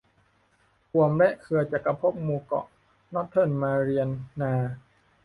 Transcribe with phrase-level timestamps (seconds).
[0.91, 2.67] กวมและเครือจักรภพหมู่เกาะ
[3.13, 4.53] นอร์ธเทิร์นมาเรียนา